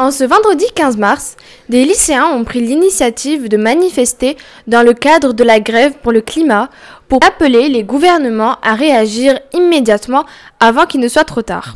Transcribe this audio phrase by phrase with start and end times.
[0.00, 1.36] En ce vendredi 15 mars,
[1.68, 6.22] des lycéens ont pris l'initiative de manifester dans le cadre de la grève pour le
[6.22, 6.70] climat
[7.06, 10.24] pour appeler les gouvernements à réagir immédiatement
[10.58, 11.74] avant qu'il ne soit trop tard.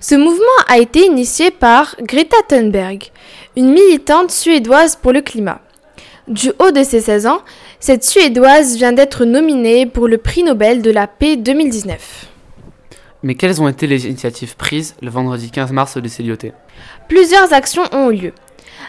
[0.00, 3.10] Ce mouvement a été initié par Greta Thunberg,
[3.54, 5.60] une militante suédoise pour le climat.
[6.28, 7.42] Du haut de ses 16 ans,
[7.80, 12.31] cette Suédoise vient d'être nominée pour le prix Nobel de la paix 2019.
[13.22, 16.52] Mais quelles ont été les initiatives prises le vendredi 15 mars de Célioté
[17.08, 18.32] Plusieurs actions ont eu lieu.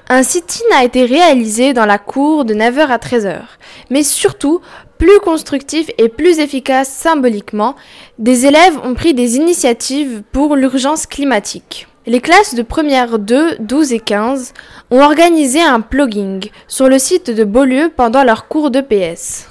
[0.09, 3.41] Un sit-in a été réalisé dans la cour de 9h à 13h.
[3.89, 4.59] Mais surtout,
[4.97, 7.75] plus constructif et plus efficace symboliquement,
[8.17, 11.87] des élèves ont pris des initiatives pour l'urgence climatique.
[12.05, 14.53] Les classes de première 2, 12 et 15
[14.91, 19.49] ont organisé un plugging sur le site de Beaulieu pendant leur cours de PS.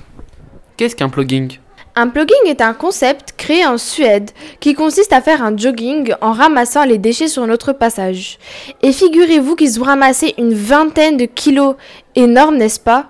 [0.76, 1.58] Qu'est-ce qu'un plugging
[1.94, 6.32] un plugging est un concept créé en Suède qui consiste à faire un jogging en
[6.32, 8.38] ramassant les déchets sur notre passage.
[8.82, 11.76] Et figurez-vous qu'ils ont ramassé une vingtaine de kilos,
[12.14, 13.08] énorme n'est-ce pas?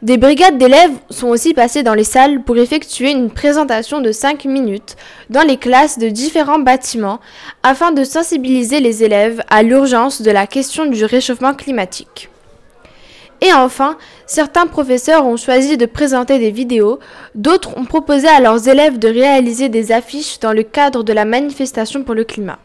[0.00, 4.46] Des brigades d'élèves sont aussi passées dans les salles pour effectuer une présentation de 5
[4.46, 4.96] minutes
[5.28, 7.20] dans les classes de différents bâtiments
[7.62, 12.30] afin de sensibiliser les élèves à l'urgence de la question du réchauffement climatique.
[13.42, 13.96] Et enfin,
[14.26, 16.98] certains professeurs ont choisi de présenter des vidéos,
[17.34, 21.24] d'autres ont proposé à leurs élèves de réaliser des affiches dans le cadre de la
[21.24, 22.58] manifestation pour le climat.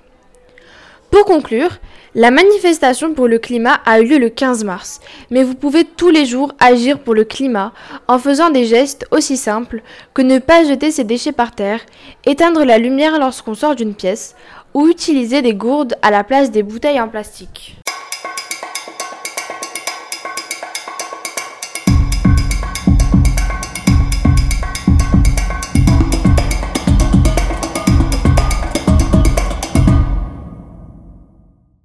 [1.12, 1.70] Pour conclure,
[2.14, 5.00] la manifestation pour le climat a eu lieu le 15 mars,
[5.31, 7.72] mais vous pouvez tous les jours agir pour le climat
[8.09, 9.81] en faisant des gestes aussi simples
[10.14, 11.80] que ne pas jeter ses déchets par terre,
[12.26, 14.36] éteindre la lumière lorsqu'on sort d'une pièce,
[14.73, 17.78] ou utiliser des gourdes à la place des bouteilles en plastique.